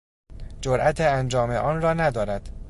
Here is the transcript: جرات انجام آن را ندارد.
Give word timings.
جرات 0.61 1.01
انجام 1.01 1.49
آن 1.51 1.81
را 1.81 1.93
ندارد. 1.93 2.49